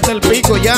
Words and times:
dicho 0.00 0.56
ya. 0.56 0.74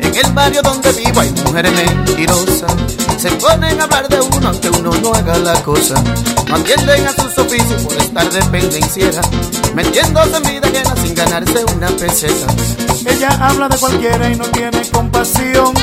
En 0.00 0.14
el 0.14 0.32
barrio 0.32 0.62
donde 0.62 0.92
vivo 0.92 1.20
hay 1.20 1.30
mujeres 1.44 1.72
mentirosas. 1.72 2.72
Se 3.18 3.30
ponen 3.32 3.80
a 3.80 3.84
hablar 3.84 4.08
de 4.08 4.20
uno 4.20 4.48
aunque 4.48 4.70
uno 4.70 4.90
no 5.02 5.12
haga 5.12 5.38
la 5.38 5.54
cosa. 5.62 5.94
No 6.48 6.56
atienden 6.56 7.06
a 7.06 7.12
sus 7.12 7.38
oficios 7.38 7.82
por 7.82 7.96
estar 7.96 8.30
dependenciera. 8.30 9.20
Metiéndose 9.74 10.36
en 10.36 10.42
vida 10.42 10.68
llena 10.70 10.96
sin 10.96 11.14
ganarse 11.14 11.64
una 11.74 11.88
peseta. 11.88 12.46
Ella 13.06 13.28
habla 13.40 13.68
de 13.68 13.76
cualquiera 13.76 14.30
y 14.30 14.36
no 14.36 14.44
tiene 14.46 14.82
compasión. 14.90 15.74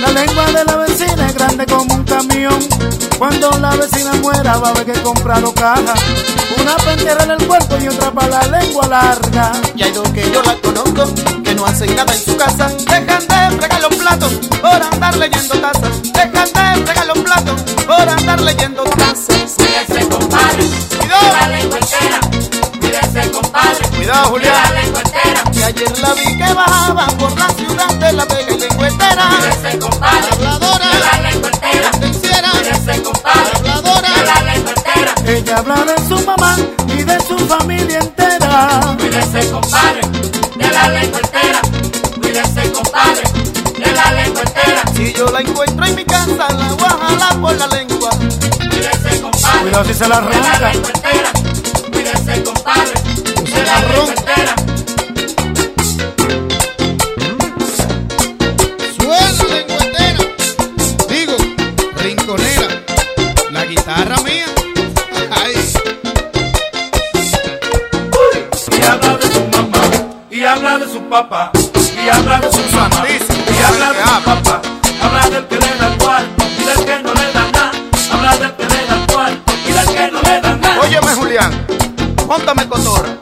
La 0.00 0.10
lengua 0.10 0.46
de 0.46 0.64
la 0.64 0.76
vecina 0.76 1.26
es 1.26 1.34
grande 1.34 1.66
como 1.66 1.94
un 1.94 2.04
camión. 2.04 2.58
Cuando 3.18 3.50
la 3.60 3.70
vecina 3.76 4.12
muera 4.22 4.58
va 4.58 4.68
a 4.68 4.70
haber 4.72 4.86
que 4.86 5.02
comprar 5.02 5.42
caja. 5.54 5.94
Una 6.60 6.76
pendiera 6.76 7.24
en 7.24 7.30
el 7.32 7.46
cuerpo 7.46 7.76
y 7.82 7.88
otra 7.88 8.10
para 8.10 8.46
la 8.46 8.58
lengua 8.58 8.86
larga. 8.88 9.52
Y 9.74 9.82
hay 9.82 9.92
dos 9.92 10.08
que 10.10 10.30
yo 10.30 10.42
la 10.42 10.54
conozco 10.56 10.85
hacen 11.76 11.94
nada 11.94 12.14
en 12.14 12.20
su 12.20 12.36
casa. 12.38 12.68
Dejan 12.68 13.06
de 13.06 13.56
fregar 13.58 13.80
los 13.82 13.96
platos 13.96 14.32
por 14.62 14.82
andar 14.82 15.14
leyendo 15.16 15.60
tazas. 15.60 16.02
Dejan 16.02 16.32
de 16.32 16.86
fregar 16.86 17.06
los 17.06 17.18
platos 17.18 17.62
por 17.86 18.08
andar 18.08 18.40
leyendo 18.40 18.82
tazas. 18.84 19.56
Cuídese, 19.58 20.08
compadre. 20.08 20.64
Cuidado. 20.98 21.32
La 21.38 21.48
lengua 21.48 21.78
entera. 21.78 22.20
Compadre. 23.30 23.88
Cuidado, 23.94 24.28
Julián. 24.30 24.74
La 24.74 24.80
lengua 24.80 25.02
entera. 25.02 25.42
Y 25.52 25.62
ayer 25.62 25.98
la 25.98 26.14
vi 26.14 26.38
que 26.38 26.54
bajaba 26.54 27.06
por 27.18 27.38
la 27.38 27.48
ciudad 27.50 27.94
de 27.94 28.12
la 28.12 28.24
Vega 28.24 28.52
y 28.54 29.78
compadre. 29.78 29.95
Cuidado 49.76 49.92
si 49.92 49.98
se 49.98 50.08
la 50.08 50.16
arranca. 50.16 50.72
Cuídese, 51.92 52.42
compadre. 52.44 52.94
De 53.42 53.50
se 53.50 53.62
la 53.62 53.76
entera. 54.08 54.54
Suena 58.96 59.44
lengüetera. 59.44 60.22
Digo, 61.10 61.36
rinconera. 61.98 62.68
La 63.50 63.66
guitarra 63.66 64.16
mía. 64.24 64.46
Ay. 65.30 65.54
y 68.72 68.82
habla 68.82 69.18
de 69.18 69.30
su 69.30 69.44
mamá, 69.44 69.82
y 70.30 70.44
habla 70.44 70.78
de 70.78 70.86
su 70.86 71.02
papá, 71.10 71.52
y 72.02 72.08
habla 72.08 72.40
de 72.40 72.50
su 72.50 72.62
mamá, 72.74 73.04
póntame 82.36 82.68
cotorra. 82.68 83.16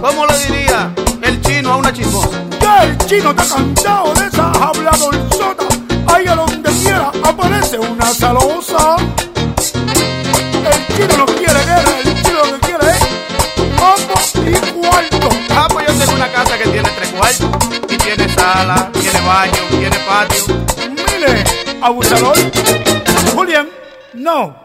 ¿Cómo 0.00 0.26
le 0.26 0.38
diría 0.38 0.94
el 1.22 1.40
chino 1.42 1.72
a 1.72 1.76
una 1.76 1.92
chismosa? 1.92 2.40
Ya 2.60 2.84
el 2.84 2.96
chino 2.98 3.30
está 3.30 3.44
cansado 3.44 4.14
de 4.14 4.26
esa 4.26 4.50
habladorzota. 4.52 5.64
Ahí 6.06 6.26
a 6.28 6.36
donde 6.36 6.70
quiera 6.70 7.10
aparece 7.22 7.78
una 7.78 8.06
zalosa. 8.06 8.96
El 10.72 10.96
chino 10.96 11.16
no 11.18 11.26
quiere 11.26 11.64
guerra, 11.64 11.98
el 12.04 12.22
chino 12.22 12.38
lo 12.44 12.52
que 12.52 12.60
quiere 12.66 12.90
es 12.90 13.00
vamos 13.80 14.32
y 14.36 14.72
cuarto. 14.72 15.28
Ah, 15.50 15.66
pues 15.70 15.86
yo 15.88 15.94
tengo 15.94 16.14
una 16.14 16.30
casa 16.32 16.56
que 16.56 16.68
tiene 16.68 16.88
tres 16.90 17.08
cuartos. 17.10 17.48
Y 17.88 17.96
tiene 17.96 18.34
sala, 18.34 18.90
tiene 18.92 19.20
baño, 19.20 19.62
tiene 19.70 19.98
patio. 20.06 20.44
Mire, 20.90 21.44
abusador. 21.82 22.36
Julián, 23.34 23.68
no. 24.12 24.63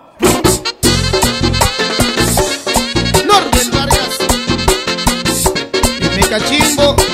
Cachimbo. 6.39 7.08